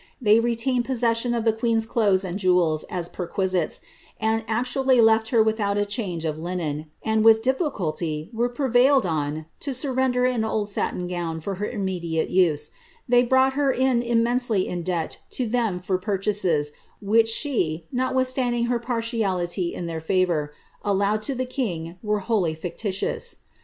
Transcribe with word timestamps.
They 0.19 0.39
toined 0.39 0.83
possession 0.83 1.35
of 1.35 1.43
the 1.43 1.53
queen's 1.53 1.85
clothes 1.85 2.23
and 2.25 2.39
jewels 2.39 2.81
as 2.89 3.07
perquisites, 3.07 3.81
and 4.19 4.43
laally 4.49 4.99
left 4.99 5.27
her 5.27 5.43
without 5.43 5.77
a 5.77 5.85
change 5.85 6.25
of 6.25 6.39
linen, 6.39 6.87
and 7.03 7.23
with 7.23 7.43
difficulqr 7.43 8.33
wera 8.33 8.49
pre* 8.49 8.71
died 8.71 9.05
on 9.05 9.45
to 9.59 9.75
surrender 9.75 10.25
an 10.25 10.43
old 10.43 10.69
satin 10.69 11.05
gown 11.05 11.39
for 11.39 11.53
her 11.61 11.69
immediate 11.69 12.31
use; 12.31 12.71
they 13.07 13.23
roQght 13.27 13.53
her 13.53 13.71
in 13.71 14.01
immensely 14.01 14.67
in 14.67 14.81
debt 14.81 15.19
to 15.29 15.45
them 15.45 15.79
for 15.79 15.99
purchases, 15.99 16.71
which 16.99 17.29
she 17.29 17.85
lotwilhstanding 17.93 18.69
her 18.69 18.79
partiality 18.79 19.71
in 19.71 19.85
their 19.85 20.01
favour,) 20.01 20.51
allowed 20.81 21.21
to 21.21 21.35
the 21.35 21.45
king 21.45 21.99
ere 22.03 22.17
wholly 22.21 22.55
fictitious. 22.55 23.35